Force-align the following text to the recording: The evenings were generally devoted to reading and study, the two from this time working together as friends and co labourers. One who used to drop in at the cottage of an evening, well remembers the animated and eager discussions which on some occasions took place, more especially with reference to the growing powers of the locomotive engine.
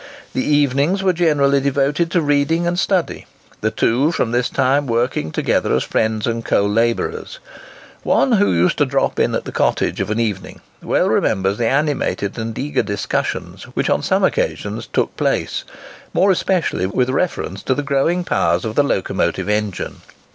The 0.33 0.43
evenings 0.43 1.03
were 1.03 1.13
generally 1.13 1.61
devoted 1.61 2.09
to 2.09 2.23
reading 2.23 2.65
and 2.65 2.79
study, 2.79 3.27
the 3.59 3.69
two 3.69 4.11
from 4.11 4.31
this 4.31 4.49
time 4.49 4.87
working 4.87 5.31
together 5.31 5.75
as 5.75 5.83
friends 5.83 6.25
and 6.25 6.43
co 6.43 6.65
labourers. 6.65 7.37
One 8.01 8.31
who 8.31 8.51
used 8.51 8.79
to 8.79 8.85
drop 8.87 9.19
in 9.19 9.35
at 9.35 9.45
the 9.45 9.51
cottage 9.51 10.01
of 10.01 10.09
an 10.09 10.19
evening, 10.19 10.61
well 10.81 11.07
remembers 11.07 11.59
the 11.59 11.67
animated 11.69 12.35
and 12.39 12.57
eager 12.57 12.81
discussions 12.81 13.65
which 13.75 13.91
on 13.91 14.01
some 14.01 14.23
occasions 14.23 14.87
took 14.87 15.15
place, 15.17 15.65
more 16.15 16.31
especially 16.31 16.87
with 16.87 17.11
reference 17.11 17.61
to 17.61 17.75
the 17.75 17.83
growing 17.83 18.23
powers 18.23 18.65
of 18.65 18.73
the 18.73 18.83
locomotive 18.83 19.47
engine. 19.49 19.97